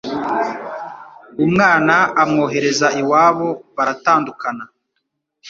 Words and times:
Umwana 1.45 1.95
amwohereza 2.21 2.87
iwabo 3.01 3.49
baratandukana, 3.75 4.63